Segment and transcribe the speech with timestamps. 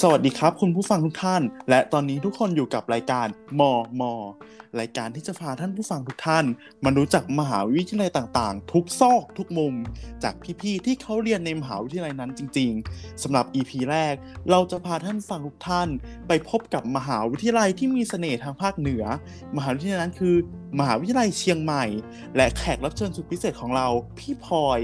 [0.00, 3.26] สวัสดีครับ คุณผู้ฟังทุกท่าน และตอนนี้ทุกคนอยู่กับรายการ
[3.60, 4.14] มอมอ
[4.80, 6.44] รายการที่จะพาท่านผู้ฟังทุกท่าน
[6.84, 9.74] มารู้จักมหาวิทยาลัยต่างๆ ทุกซอกทุกมุม
[10.22, 14.14] จากพี่ๆที่เขาเรียนในมหาวิทยาลัยนั้นจริง ๆสำหรับ EP แรก
[14.50, 15.88] เราจะพาท่านฟังทุกท่าน
[16.28, 19.04] ไปพบกับมหาวิทยาลัยที่มีเสน่ห์ทางภาคเหนือ
[19.56, 20.34] มหาวิทยาลัยนั้นคือ
[20.78, 21.84] มหาวิทยาลัยเชียงใหม่
[22.36, 24.78] และแขกรับเชิญสุดพิเศษของเรา พี่พลอย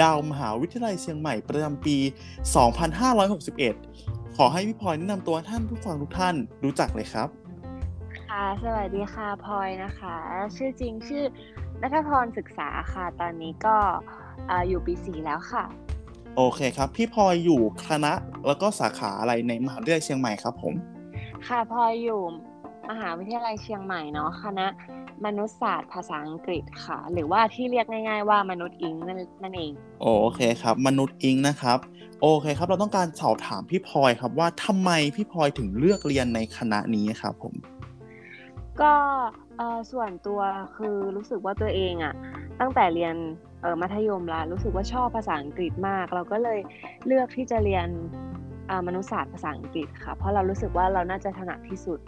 [0.00, 1.96] ดาวมหาวิทยาลัยเชียงใหม่ประจำปี
[2.78, 6.34] 2561 ขอให้พี่พลอยแนะนำตัวท่านผู้ฟังทุกท่าน
[6.64, 7.28] รู้จักเลยครับ
[8.26, 10.16] ค่ะ สวัสดีค่ะพลอยนะคะ
[10.56, 11.24] ชื่อจริงชื่อ
[11.82, 13.76] นัทพรศึกษาค่ะ ตอนนี้ก็
[14.48, 15.64] เอ่ออยู่ปีสี่แล้วค่ะ
[16.36, 18.12] โอเคครับ พี่พลอยอยู่คณะ
[18.46, 20.74] แล้วก็สาขาอะไรในมหาวิทยาลัยเชียงใหม่ครับผม
[21.48, 22.20] ค่ะพลอยอยู่
[22.90, 24.66] มหาวิทยาลัยเชียงใหม่เนาะคณะ
[25.26, 29.72] มนุษยศาสตร์ภาษาอังกฤษค่ะ หรือว่าที่เรียกง่าย ๆ ว่ามนุษย์อิงนั่นนั่นเอง
[30.02, 31.78] โอเคครับ มนุษย์อิงนะครับ
[32.20, 37.54] โอเคครับ เราต้องการสอบถามพี่พลอยครับว่าทำไมพี่พลอยถึงเลือกเรียนในคณะนี้ครับผม
[38.80, 38.94] ก็
[39.56, 40.40] เอ่อส่วนตัว
[40.76, 42.14] คือรู้สึกว่าตัวเองอะ
[42.60, 43.14] ตั้งแต่เรียน
[43.60, 46.58] เอ่อมัธยมละรู้สึกว่าชอบภาษาอังกฤษมาก เราก็เลย
[47.06, 47.88] เลือกที่จะเรียน
[48.70, 51.98] อ่ามนุษยศาสตร์ภาษาอังกฤษค่ะ เพราะเรารู้สึกว่าเราน่าจะถนัดที่สุด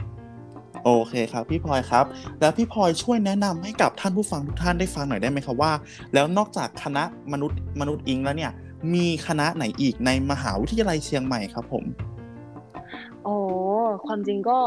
[0.85, 2.05] โอเคครับพี่พลอยครับ
[2.41, 5.73] แล้วพี่พลอยช่วยแนะนำให้กับท่านผู้ฟังทุกท่านได้ฟังหน่อยได้ไหมครับว่า
[6.15, 8.53] แล้วนอกจากคณะมนุษย์มนุษย์อิงแล้วเนี่ย
[8.95, 11.85] มีคณะไหนอีกในมหาวิทยาลัยเชียงใหม่ครับผม
[13.25, 13.37] โอ้
[14.07, 14.59] ความจริงก็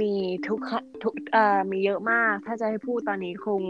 [0.00, 0.12] มี
[0.48, 0.70] ทุกค
[1.02, 3.60] ทุกเอ่อมีเยอะมาก ถ้าจะให้พูดตอนนี้คง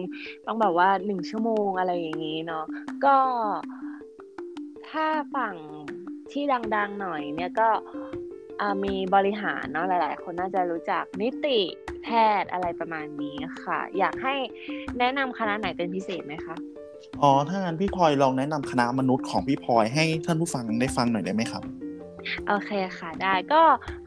[0.47, 2.65] ต้องแบบว่าหนึ่งชั่วโมงอะไรอย่างนี้เนาะ
[3.05, 3.17] ก็
[4.89, 5.55] ถ้าฝั่ง
[6.33, 7.69] ที่ดัง ๆ หน่อยเนี่ยก็
[8.85, 11.61] มีบริหารเนาะหลาย ๆ คนน่าจะรู้จักนิติ
[12.05, 12.09] แพ
[12.43, 14.35] ทย์อะไรประมาณนี้ค่ะ อยากให้
[14.99, 16.57] แนะนำคณะไหนเป็นพิเศษไหมคะ
[17.23, 21.63] อ๋อถ้างั้นพี่พลอยลองแนะนำคณะมนุษย์ของพี่พลอยให้ท่านผู้ฟังได้ฟังหน่อยได้ไหมครับ
[22.49, 23.63] โอเคค่ะได้ก็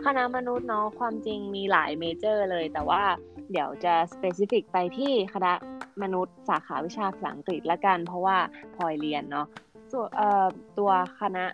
[0.06, 3.04] คณะมนุษย์เนาะความจริงมีหลายเมเจอร์เลย แต่ว่า
[3.52, 5.54] เดี๋ยวจะ specific ไปที่คณะ
[6.02, 8.38] มนุษย์สาขาวิชาภาษาอังกฤษละกัน เพราะว่า
[8.76, 9.48] พลอยเรียนเนาะ
[9.92, 10.46] ส่วนเอ่อ
[10.78, 10.92] ตัว
[11.22, 11.46] คณะ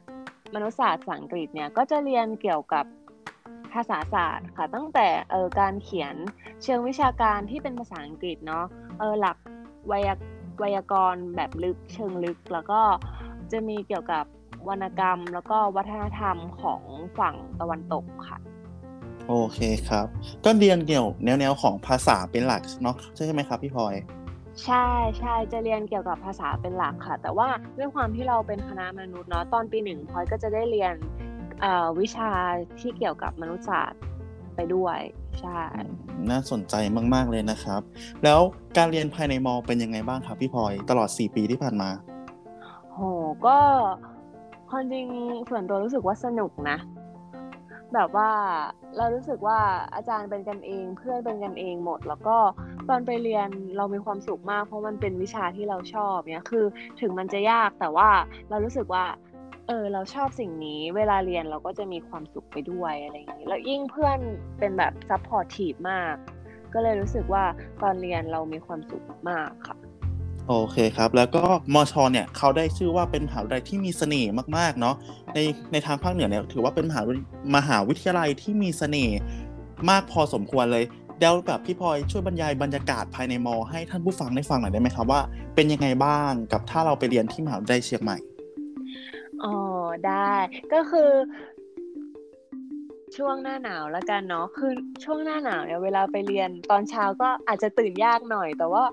[0.54, 2.86] มนุษยศาสตร์ภาษาอังกฤษเนี่ยก็จะเรียนเกี่ยวกับ
[3.74, 6.16] ภาษาศาสตร์ค่ะตั้งแต่เออการเขียน
[6.64, 8.66] เชิงวิชาการที่เป็นภาษาอังกฤษเนาะ
[9.00, 9.38] เออหลัก
[9.88, 10.20] ไวยาก
[10.60, 12.82] ไวยากรณ์แบบลึกเชิงลึก แล้วก็
[13.52, 14.26] จะมีเกี่ยวกับ
[14.70, 16.82] วรรณกรรม แล้วก็วัฒนธรรมของ
[17.20, 18.40] ฝั่งตะวันตกค่ะ
[19.28, 19.60] โอเค
[19.90, 20.06] ครับ
[20.46, 23.96] ก็เรียนเกี่ยวแนวๆของภาษาเป็นหลักเนาะใช่ไหมครับพี่พลอย
[24.66, 24.88] ใช่
[25.20, 27.48] ใช่จะเรียนเกี่ยวกับภาษาเป็นหลักค่ะ แต่ว่า
[27.78, 30.94] ด้วยความที่เราเป็นคณะมนุษย์เนาะตอนปีหนึ่งพลอยก็จะได้เรียน
[31.62, 32.30] เอ่อวิชา
[32.80, 34.02] ที่เกี่ยวกับมนุษยศาสตร์
[34.56, 35.00] ไปด้วย
[35.40, 35.62] ใช่
[36.30, 36.76] น่าสนใจ
[37.14, 37.82] มาก ๆ เลยนะครับ
[38.24, 38.40] แล้ว
[38.78, 41.90] การเรียนภายในมอเป็นยังไงบ้างครับพี่พลอยตลอด 4 ปีที่ผ่านมา
[42.94, 43.00] โห
[43.46, 43.58] ก็
[44.70, 45.06] ความจริง
[45.50, 46.78] ส่วนตัวรู้สึกว่าสนุกนะ
[47.94, 48.30] แบบว่า
[48.98, 49.60] เรารู้สึกว่า
[49.96, 52.38] อาจารย์เป็นกันเอง เพื่อนเป็นกันเองหมด แล้วก็
[52.90, 56.66] ตอนไปเรียนเรามีความสุขมาก เพราะมันเป็นวิชาที่เราชอบเนี่ยคือ
[57.02, 58.10] ถึงมันจะยากแต่ว่า
[58.50, 59.06] เรารู้สึกว่า
[59.68, 64.20] เออเราชอบสิ่งนี้เวลาเรียนเราก็จะมีความสุขไปด้วยอะไรอย่างนี้แล้วยิ่งเพื่อน
[64.60, 66.16] เป็นแบบ supportive มาก
[66.74, 67.44] ก็เลยรู้สึกว่า
[67.82, 69.78] ตอนเรียนเรามีความสุขมากค่ะ
[70.48, 71.44] โอเคครับ แล้วก็
[71.74, 74.96] มอชอเนี่ยเขาได้ชื่อว่าเป็นมหาวิทยาลัยที่มีเสน่ห์มากๆเนาะ
[75.34, 75.40] ใน
[75.72, 77.14] ในทางภาคเหนือเนี่ยถือว่าเป็นมหาวิ
[77.56, 79.18] มหาวิทยาลัยที่มีเสน่ห์
[79.90, 80.84] มากพอสมควรเลย
[81.20, 85.22] เดี๋ยวแบบพี่พลอยช่วยบรรยายบรรยากาศภายในมอ ให้ท่านผู้ฟังได้ฟังหน่อยได้ไหมครับว่า
[85.56, 88.18] เป็นยังไงบ้างกับถ้าเราไปเรียนที่มหาวิทยาลัยเชียงใหม่
[89.44, 89.56] อ๋อ
[90.08, 90.34] ได้
[90.74, 91.10] ก็คือ
[93.18, 94.72] ช่วงหน้าหนาวแล้วกันเนาะคือ
[95.04, 98.84] ช่วงหน้าหนาวเนี่ยเวลาไปเรียนตอนเช้าก็อาจจะตื่นยากหน่อย แต่ว่า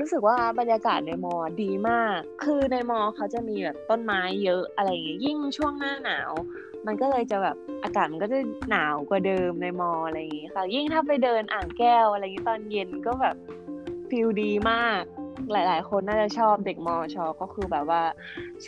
[0.00, 6.32] รู้สึกว่าบรรยากาศในมอดีมาก คือในมอเขาจะมีแบบต้นไม้เยอะอะไรอย่างเงี้ยยิ่งช่วงหน้าหนาว
[6.86, 8.38] มันก็เลยจะแบบอากาศมันก็จะ
[8.70, 13.36] หนาวกว่าเดิมในมออะไรอย่างเงี้ยค่ะ ยิ่งถ้าไปเดินอ่างแก้วอะไรอย่างเงี้ยตอนเย็นก็แบบ
[14.08, 15.02] feel ดีมาก
[15.52, 18.02] หลาย ๆ คนน่าจะชอบเด็กมอชอก็คือแบบว่า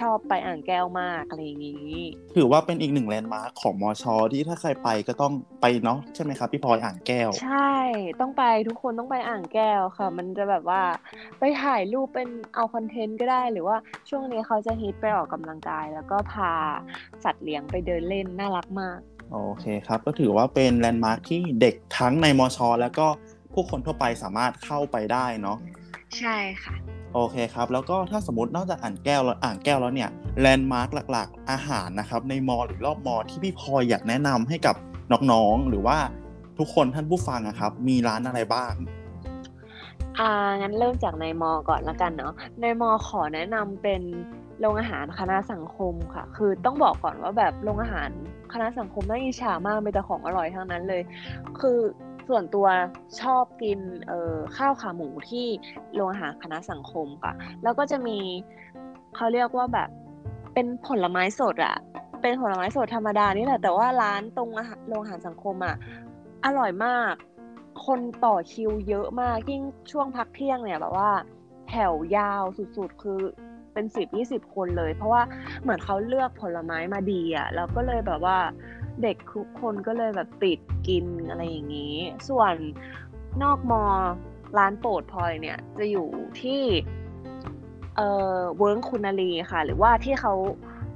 [0.00, 1.98] ชอบไปอ่างแก้วมากอะไรอย่างงี้
[2.36, 7.74] ถือว่าเป็นอีกหนึ่งแลนด์มาร์คของมอชอที่ถ้าใครไปก็ต้องไปเนาะใช่ไหมครับพี่พลอยอ่างแก้ว ใช่
[8.20, 10.82] ต้องไปทุกคนต้องไปอ่างแก้วค่ะ มันจะแบบว่า
[11.38, 13.76] ไปถ่ายรูปเป็นเอาคอนเทนต์ก็ได้ หรือว่า
[14.10, 16.52] ช่วงนี้เขาจะฮิตไปออกกำลังกาย แล้วก็พา
[17.24, 18.98] สัตว์เลี้ยงไปเดินเล่นน่ารักมาก
[19.32, 23.06] โอเคครับก็ถือว่าเป็นแลนด์มาร์คที่เด็กทั้งในมอชอแล้วก็
[23.54, 25.58] ผู้คนทั่วไปสามารถเข้าไปได้เนาะ
[26.18, 26.74] ใช่ค่ะ
[27.14, 30.10] โอเคครับ แล้วก็ถ้าสมมตินอกจากอ่างแก้วแล้วอ่างแก้วแล้วเนี่ย
[30.40, 34.76] แลนด์มาร์คหลักๆ อาหารนะครับในมอหรือรอบมอที่พี่พลอยอยากแนะนำให้กับ
[35.32, 35.98] น้องๆหรือว่า
[36.58, 38.72] ทุกคนท่านผู้ฟังอะครับ มีร้านอะไรบ้าง
[40.18, 44.02] อ่างั้นเริ่มจากในมอก่อนละกันเนาะในมอขอแนะนำเป็น
[44.60, 48.10] โรงอาหารคณะสังคมค่ะ คือต้องบอกก่อนว่าแบบโรงอาหาร
[48.52, 51.02] คณะสังคมน่าอิจฉามากเป็นแต่ของอร่อยทั้งนั้นเลย
[51.60, 51.78] คือ
[52.30, 52.66] ส่วนตัว
[53.20, 55.46] ชอบกินเอ่อข้าวขาหมูที่
[55.94, 57.32] โรงอาหารคณะสังคมค่ะ
[57.62, 58.18] แล้วก็จะมี
[59.16, 59.88] เขาเรียกว่าแบบ
[60.54, 61.76] เป็นผลไม้สดอะ
[62.22, 64.50] เป็นผลไม้สดธรรมดานี่แหละ แต่ว่าร้านตรง
[64.88, 65.76] โรงอาหารสังคมอะ
[66.44, 67.12] อร่อยมาก
[67.86, 71.10] คนต่อคิวเยอะมากยิ่งช่วงพักเที่ยงเนี่ยแบบว่า
[71.68, 72.42] แถวยาว
[72.76, 73.20] สุดๆ คือ
[73.72, 75.22] เป็นสิบยี่สิบคนเลย เพราะว่า
[75.62, 78.38] เหมือนเขาเลือกผลไม้มาดีอะแล้วก็เลยแบบว่า
[79.02, 80.58] เด็กทุกคนก็เลยแบบติด
[80.88, 81.94] กินอะไรอย่างนี้
[82.28, 82.54] ส่วน
[83.42, 83.82] นอกมอ
[84.58, 86.08] ร้านโปรดพลอยเนี่ยจะอยู่
[86.40, 86.62] ที่
[87.96, 90.34] เอ่อเวิร์กคุณาลีค่ะ หรือว่าที่เขา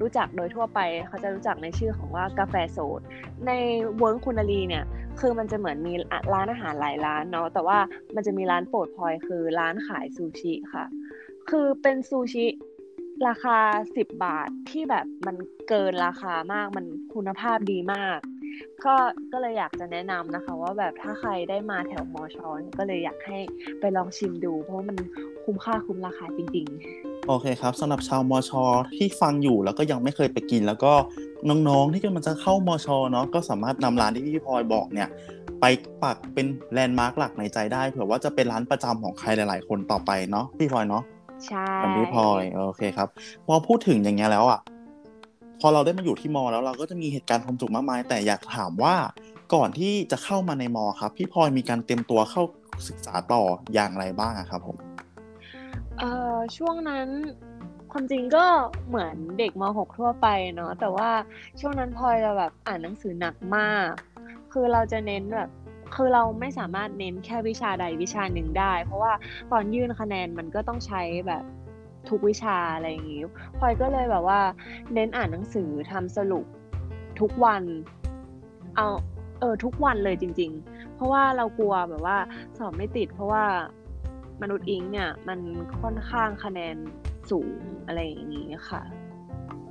[0.00, 3.00] รู้จักโดยทั่วไปเขาจะรู้จักในชื่อของว่ากาแฟโสด
[3.46, 3.50] ใน
[3.98, 4.84] เวิร์กคุณาลีเนี่ย
[5.20, 5.94] คือมันจะเหมือนมี
[6.34, 7.78] ร้านอาหารหลายร้านเนาะแต่ว่า
[8.14, 10.84] มันจะมีร้านโปรดพลอยคือร้านขายซูชิค่ะ
[11.50, 12.46] คือเป็นซูชิ
[13.28, 13.58] ราคา
[13.94, 15.36] 10 บาทที่แบบมัน
[15.68, 18.18] เกินราคามากมันคุณภาพดีมาก
[18.84, 18.94] ก็
[19.32, 23.38] ก็เลยอยากจะแนะนำนะคะ ว่าแบบถ้าใครได้มาแถวมอชอ ก็เลยอยากให้
[23.80, 24.96] ไปลองชิมดู เพราะมัน
[25.44, 26.66] คุ้มค่าคุ้มราคาจริง
[27.28, 28.64] โอเคครับสำหรับชาวมอชอ
[28.96, 30.92] ที่ฟังอยู่แล้วก็ยังไม่เคยไปกิน แล้วก็
[31.48, 35.08] น้องๆที่กำลังจะเข้ามอชอเนาะก็สามารถนำร้านที่พี่พลอยบอกเนี่ย
[35.60, 35.64] ไป
[36.02, 41.04] ปักเป็นแลนด์มาร์กหลักในใจได้เผื่อว่าจะเป็นร้านประจำของใครหลาย ๆ คนต่อไปเนาะพี่พลอยเนาะ
[41.46, 43.08] ใช่กับพี่พลอยโอเคครับ
[43.46, 44.60] พอพูดถึงอย่างเงี้ยแล้วอะ
[45.60, 48.96] พอเราได้มาอยู่ที่มอแล้วเราก็จะมีเหตุการณ์ความสุขมากมาย แต่อยากถามว่า
[49.54, 52.42] ก่อนที่จะเข้ามาในมอครับ พี่พลอยมีการเตรียมตัวเข้า
[52.88, 53.42] ศึกษาต่อ
[53.74, 54.76] อย่างไรบ้างอะครับผม
[55.98, 57.08] เอ่อช่วงนั้น
[57.92, 58.46] ความจริงก็
[58.88, 61.10] เหมือนเด็กม .6 ทั่วไปเนาะแต่ว่า
[61.60, 63.90] ช่วงนั้นพลอยจะแบบอ่านหนังสือหนักมาก
[64.52, 65.48] คือเราจะเน้นแบบ
[65.94, 69.12] คือเราไม่สามารถเน้นแค่วิชาใดวิชาหนึ่งได้ เพราะว่า
[69.52, 71.44] ตอนยื่นคะแนนมันก็ต้องใช้แบบ
[72.08, 73.22] ทุกวิชาอะไรอย่างงี้
[73.58, 74.40] พลอยก็เลยแบบว่า
[74.94, 76.46] เน้นอ่านหนังสือทำสรุป
[77.20, 77.62] ทุกวัน
[78.76, 78.86] เอา
[79.40, 82.18] เออทุกวันเลยจริง ๆ เพราะว่าเรากลัวแบบว่า
[82.58, 83.44] สอบไม่ติด เพราะว่า
[84.42, 85.38] มนุษย์อิงเนี่ย มัน
[85.80, 86.76] ค่อนข้างคะแนน
[87.30, 88.82] สูงอะไรอย่างนี้ค่ะ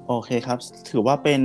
[0.07, 0.57] โอเคครับ
[0.89, 1.41] ถือว่าเป็น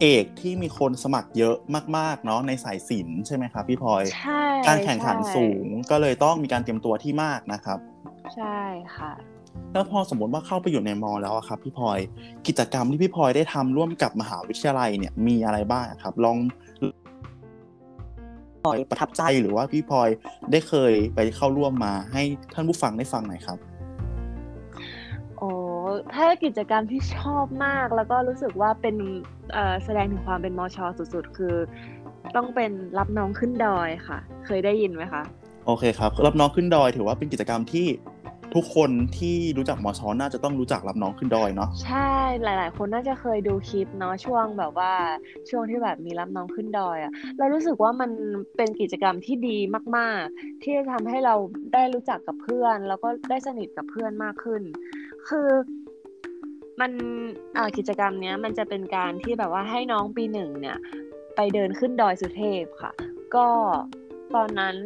[0.00, 1.56] เอกที่มีคนสมัครเยอะ
[1.96, 7.78] มากๆเนาะในสายศิลป์ใช่ไหมครับพี่พลอยใช่การแข่งขันใช่สูงก็เลยต้องมีการเตรียมตัวที่มากนะครับ
[8.36, 8.60] ใช่
[8.96, 9.12] ค่ะ
[9.72, 11.98] แล้วพอสมมติว่าเข้าไปอยู่ในมอแล้วอะครับ พี่พลอย
[12.46, 16.38] กิจกรรมที่พี่พลอยได้ทำร่วมกับมหาวิทยาลัยเนี่ยมีอะไรบ้างอะครับ ลอง
[18.62, 20.08] พลอยประทับใจหรือว่าพี่พลอย
[20.50, 22.22] ได้เคยไปเข้าร่วมมาให้
[22.54, 23.69] ท่านผู้ฟังได้ฟังหน่อยครับโอ้
[26.14, 28.96] ถ้ากิจกรรมที่ชอบมากแล้วก็รู้สึกว่าเป็น
[29.52, 31.54] เอ่อแสดงถึงความเป็นมอชอสุดๆ คือ
[32.36, 35.22] ต้องเป็นรับน้องขึ้นดอยค่ะ เคยได้ยินไหมคะ
[35.66, 37.86] โอเคครับรับน้องขึ้นดอยถือว่าเป็นกิจกรรมที่
[38.54, 42.10] ทุกคนที่รู้จักหมอชอน่าจะต้องรู้จักรับน้องขึ้นดอยเนาะใช่
[42.42, 44.92] หลาย ๆ คนน่าจะเคยดูคลิปเนาะช่วงแบบว่า
[45.50, 48.10] ช่วงที่แบบมีรับน้องขึ้นดอยอะเรารู้สึกว่ามัน
[48.56, 49.58] เป็นกิจกรรมที่ดี
[49.96, 51.34] มาก ๆ ที่จะทำให้เรา
[51.74, 54.62] ได้รู้จักกับเพื่อน แล้วก็ได้สนิทกับเพื่อนมากขึ้น
[55.28, 55.48] คือ
[56.80, 56.92] มัน
[57.56, 60.76] อ่ากิจกรรมเนี้ยมันจะเป็นการที่แบบว่าให้น้องปีหนึ่งเนี่ย
[61.36, 62.92] ไปเดินขึ้นดอยสุเทพค่ะ
[63.34, 63.46] ก็
[64.34, 64.76] ตอนนั้น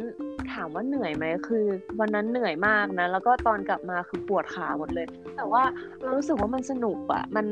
[0.53, 1.65] ถามว่าเหนื่อยไหมคือ
[1.99, 5.63] วันนั้นเหนื่อยมากนะ แล้วก็ตอนกลับมาคือปวดขาหมดเลย แต่ว่า
[6.01, 7.47] เรารู้สึกว่ามันสนุกอะมัน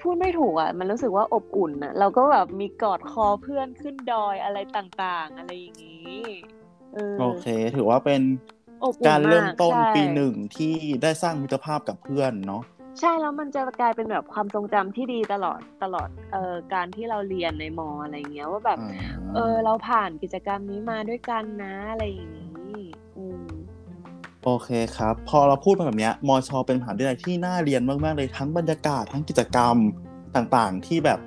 [0.00, 6.20] พูดไม่ถูกอะมันรู้สึกว่าอบอุ่นอะเราก็แบบมีกอดคอเพื่อนขึ้นดอยอะไรต่างๆ อะไรอย่างนี้
[6.94, 8.20] เออโอเค ถือว่าเป็น
[8.84, 12.62] อบอุ่นการเริ่มต้นมากใช่ปีหนึ่งที่ได้สร้างมิตรภาพกับเพื่อนเนาะ
[12.98, 18.92] ใช่แล้วมันจะกลายเป็นแบบความทรงจำที่ดีตลอดตลอดเอ่อการที่เราเรียนในมออะไรเงี้ยว่าแบบอ่า
[19.34, 22.82] เออเราผ่านกิจกรรมนี้มาด้วยกันนะอะไรอย่างนี้
[23.16, 23.46] อืม
[24.44, 29.76] โอเคครับ พอเราพูดมาแบบเนี้ยมอชอเป็นมหาวิทยาลัยที่น่าเรียนมากๆเลยทั้งบรรยากาศทั้งกิจกรรม
[30.36, 31.18] ต่างๆ ที่แบบ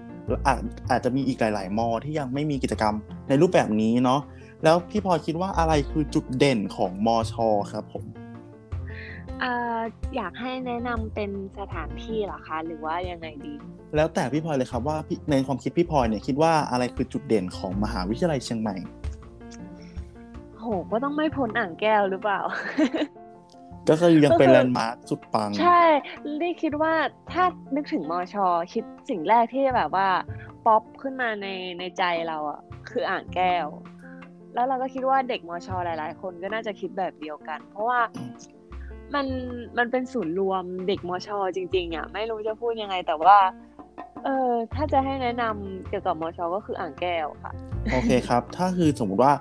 [0.47, 2.93] อาจอาจจะมีอีกหลาย ๆ มอที่ยังไม่มีกิจกรรม
[3.29, 4.21] ในรูปแบบนี้เนาะ
[4.63, 8.03] แล้วพี่พลอยคิดว่าอะไรคือจุดเด่นของมอชอครับผม
[9.41, 9.79] อ่า
[10.15, 13.53] อยากให้แนะนำเป็นสถานที่เหรอคะ หรือว่ายังไงดี
[13.95, 18.75] แล้วแต่พี่พลอยเลยครับว่าพี่ในความคิดพี่พลอยเนี่ยคิดว่าอะไรคือจุดเด่นของมหาวิทยาลัยเชียงใหม่
[20.59, 22.41] โห ก็ต้องไม่พ้นอ่างแก้วหรือเปล่า
[23.89, 25.81] ก็คือยังเป็นก็คือแลนด์มาร์คสุดปัง ใช่
[26.39, 26.93] ลี่คิดว่า
[27.31, 27.43] ถ้า
[27.75, 30.07] นึกถึงมอชอคิดสิ่งแรกที่แบบว่า
[30.65, 31.47] ป๊อปขึ้นมาใน
[31.79, 32.59] ในใจเราอะ
[32.89, 33.65] คืออ่างแก้ว
[34.53, 37.99] แล้วเราก็คิดว่าเด็กมอชอหลาย ๆ คนก็น่าจะคิดแบบเดียวกัน เพราะว่า
[39.15, 39.25] มัน
[39.77, 43.37] มันเป็นศูนย์รวมเด็กมอชอจริง ๆอะไม่รู้จะพูดยังไงแต่ว่า
[44.25, 47.53] เออถ้าจะให้แนะนำเกี่ยวกับมอชอก็คืออ่างแก้วค่ะ
[47.91, 49.33] โอเคครับ ถ้าคือสมมุติว่า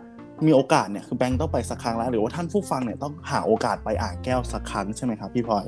[0.46, 5.66] มีโอกาสเนี่ยคือแบงค์ต้องไปสักครั้งแล้ว หรือว่าท่านผู้ฟังเนี่ยต้องหาโอกาสไปอ่างแก้วสักครั้งใช่ไหมครับพี่พลอย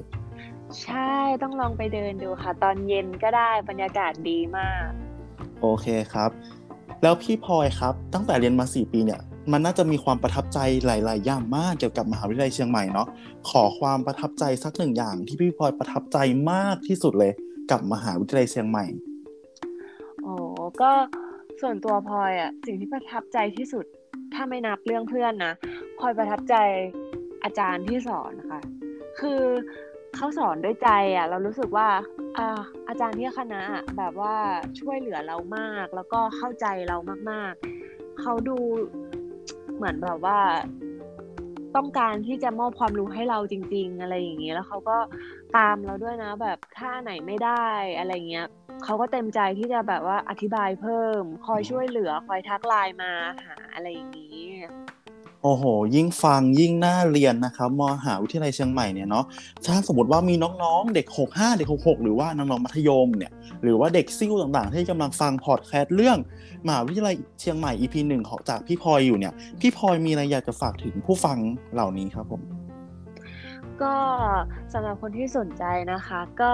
[0.84, 4.88] ใช่ต้องลองไปเดินดูค่ะ ตอนเย็นก็ได้บรรยากาศดีมาก
[5.60, 6.30] โอเคครับ
[7.02, 9.20] แล้วพี่พลอยครับ ตั้งแต่เรียนมา4ปีเนี่ย
[9.52, 13.08] มันน่าจะมีความประทับใจหลาย ๆ อย่างมากเกี่ยวกับมหาวิทยาลัยเชียงใหม่เนาะ
[13.50, 16.18] ขอความประทับใจสักหนึ่งอย่างที่พี่พลอยประทับใจ
[16.52, 17.32] มากที่สุดเลย
[17.70, 18.84] กับมหาวิทยาลัยเชียงใหม่
[20.22, 20.34] โอ้
[20.82, 20.92] ก็
[21.60, 23.84] ส่วนตัวพลอยอะสิ่งที่ประทับใจที่สุด
[24.34, 25.54] ถ้าไม่นับเรื่องเพื่อนนะ
[25.98, 26.54] พลอยประทับใจ
[27.44, 28.60] อาจารย์ที่สอนนะคะ
[29.20, 29.42] คือ
[30.14, 31.88] เขาสอนด้วยใจอะเรารู้สึกว่า
[32.36, 34.36] อ่าอาจารย์ที่คณะอะแบบว่า
[34.80, 36.96] ช่วยเหลือเรามาก แล้วก็เข้าใจเรา
[37.30, 38.58] มากๆ เขาดู
[39.76, 40.38] เหมือนแบบว่า
[41.76, 44.98] ต้องการที่จะมอบความรู้ให้เราจริง ๆ อะไรอย่างเงี้ยแล้วเขาก็
[45.56, 47.66] ตามเราด้วยนะ แบบถ้าไหนไม่ได้
[47.98, 48.46] อะไรเงี้ย
[48.84, 53.12] เขาก็เต็มใจที่จะแบบว่าอธิบายเพิ่ม คอยช่วยเหลือ คอยทักไลน์มา
[53.44, 54.23] หาอะไรอย่างนี้
[55.46, 59.24] โอ้โห ยิ่งฟังยิ่งน่าเรียนนะครับมหาวิทยาลัยเชียงใหม่เนี่ยเนาะ
[59.64, 63.32] ถ้าสมมติว่ามีน้องๆ เด็ก 65 เด็ก 66 หรือว่าน้องๆมัธยมเนี่ย
[63.62, 66.18] หรือว่าเด็กซิ่วต่างๆ ที่กำลังฟังพอดแคสต์เรื่อง
[66.66, 71.38] มหาวิทยาลัยเชียงใหม่ EP หนึ่งของจากพี่พลอยอยู่เนี่ย พี่พลอยมีอะไรอยากจะฝากถึงผู้ฟัง
[71.74, 72.42] เหล่านี้ครับผม
[73.82, 73.94] ก็
[74.72, 76.52] สำหรับคนที่สนใจนะคะ ก็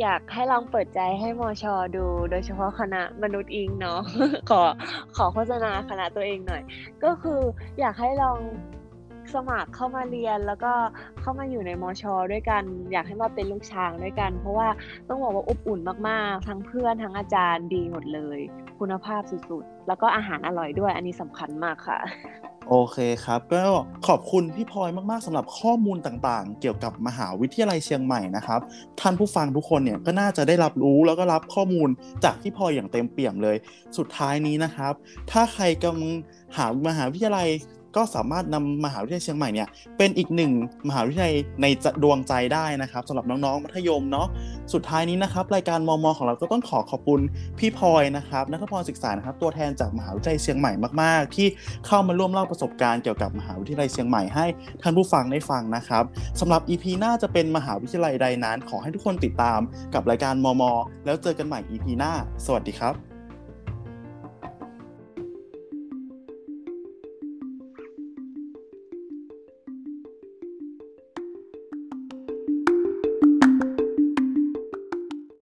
[0.00, 4.00] อยากให้ลองเปิดใจให้มอชอดู โดยเฉพาะคณะมนุษย์อิงเนาะ
[4.50, 4.62] ขอ
[5.16, 6.62] ขอโฆษณาคณะตัวเองหน่อย
[7.04, 7.40] ก็คือ
[7.80, 8.38] อยากให้ลอง
[9.34, 10.72] สมัครเข้ามาเรียนแล้วก็
[11.20, 12.62] เข้ามาอยู่ในมอชอด้วยกัน
[12.92, 14.68] อยากให้มาเป็นลูกช้างด้วยกัน เพราะว่า
[15.08, 18.38] ต้องบอกว่าอบอุ่นมากๆ ทั้งเพื่อนทั้งอาจารย์ดีหมดเลย
[18.78, 21.98] คุณภาพสุดๆ แล้วก็อาหารอร่อยด้วย อันนี้สำคัญมากค่ะ
[22.70, 23.62] โอเคครับ ก็
[24.06, 28.60] ขอบคุณพี่พลอยมากๆสำหรับข้อมูลต่างๆ เกี่ยวกับมหาวิทยาลัยเชียงใหม่นะครับ
[29.00, 31.88] ท่านผู้ฟังทุกคนเนี่ยก็น่าจะได้รับรู้แล้วก็รับข้อมูล
[32.24, 33.56] จากพี่พลอยอย่างเต็มเปี่ยมเลย
[33.96, 34.92] สุดท้ายนี้นะครับ
[35.30, 36.12] ถ้าใครกำลัง
[36.56, 37.48] หามหาวิทยาลัย
[37.96, 39.68] ก็สามารถนำมหาวิทยาลัยเชียงใหม่เนี่ย
[39.98, 40.52] เป็นอีกหนึ่ง
[40.88, 41.66] มหาวิทยาลัยใน
[42.02, 44.28] ดวงใจได้นะครับสำหรับน้องๆมัธยมเนาะ
[44.72, 47.20] สุดท้ายนี้นะครับรายการมมของเราก็ต้องขอขอบคุณ
[47.58, 51.46] พี่พลอยนะครับนักพรศึกษานะครับตัวแทนจากมหาวิทยาลัยเชียงใหม่มากๆ ที่
[51.86, 54.46] เข้ามาร่วมเล่าประสบการณ์เกี่ยวกับมหาวิทยาลัยเชียงใหม่ให้
[54.82, 56.04] ท่านผู้ฟังได้ฟังนะครับ
[56.40, 59.60] สำหรับ EP หน้าจะเป็นมหาวิทยาลัยใดนั้น ขอให้ทุกคนติดตาม
[59.94, 60.62] กับรายการมม
[61.04, 62.12] แล้วเจอกันใหม่ EP หน้า
[62.46, 63.07] สวัสดีครับ